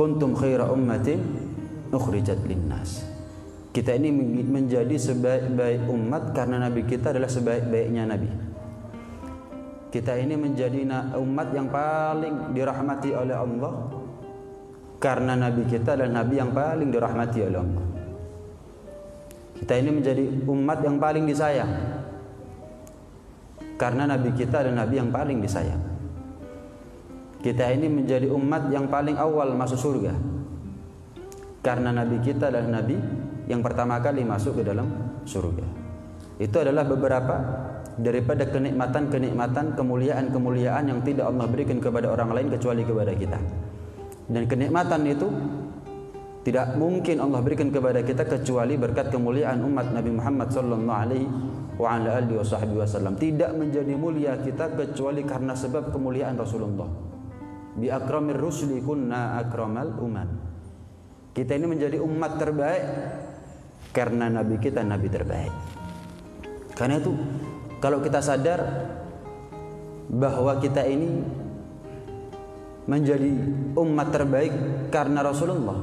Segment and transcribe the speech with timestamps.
[0.00, 1.20] kuntum khaira ummatin
[1.92, 3.04] ukhrijat linnas.
[3.68, 4.08] Kita ini
[4.48, 8.32] menjadi sebaik-baik umat karena nabi kita adalah sebaik-baiknya nabi.
[9.92, 10.88] Kita ini menjadi
[11.20, 13.72] umat yang paling dirahmati oleh Allah
[14.96, 17.84] karena nabi kita adalah nabi yang paling dirahmati oleh Allah.
[19.60, 21.72] Kita ini menjadi umat yang paling disayang
[23.76, 25.99] karena nabi kita adalah nabi yang paling disayang.
[27.40, 30.12] Kita ini menjadi umat yang paling awal masuk surga
[31.60, 32.96] karena nabi kita adalah nabi
[33.44, 34.88] yang pertama kali masuk ke dalam
[35.28, 35.66] surga.
[36.40, 37.36] Itu adalah beberapa
[38.00, 43.36] daripada kenikmatan-kenikmatan, kemuliaan-kemuliaan yang tidak Allah berikan kepada orang lain kecuali kepada kita.
[44.30, 45.28] Dan kenikmatan itu
[46.40, 51.28] tidak mungkin Allah berikan kepada kita kecuali berkat kemuliaan umat Nabi Muhammad sallallahu alaihi
[51.76, 52.00] wa
[52.80, 53.20] wasallam.
[53.20, 57.09] Tidak menjadi mulia kita kecuali karena sebab kemuliaan Rasulullah.
[57.78, 60.30] Bi akramir rusuli kunna akramal umat.
[61.30, 62.84] Kita ini menjadi umat terbaik
[63.94, 65.54] karena nabi kita nabi terbaik.
[66.74, 67.12] Karena itu
[67.78, 68.60] kalau kita sadar
[70.10, 71.22] bahwa kita ini
[72.90, 73.30] menjadi
[73.78, 74.52] umat terbaik
[74.90, 75.78] karena Rasulullah